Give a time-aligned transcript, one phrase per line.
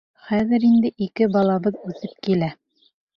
[0.27, 2.49] Хәҙер инде ике балабыҙ үҫеп килә.